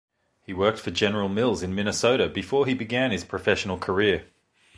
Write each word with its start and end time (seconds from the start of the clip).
He 0.43 0.51
worked 0.51 0.79
for 0.79 0.89
General 0.89 1.29
Mills 1.29 1.61
in 1.61 1.75
Minnesota 1.75 2.27
before 2.27 2.65
he 2.65 2.73
began 2.73 3.11
his 3.11 3.23
professional 3.23 3.77
career. 3.77 4.25